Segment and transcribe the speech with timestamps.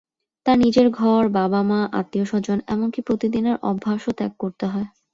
[0.45, 4.87] তাঁর নিজের ঘর, বাবা-মা, আত্মীয়স্বজন এমনকি প্রতিদিনের অভ্যাসও ত্যাগ করতে হয়।